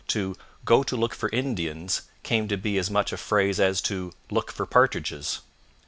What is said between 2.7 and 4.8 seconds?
as much a phrase as to "look for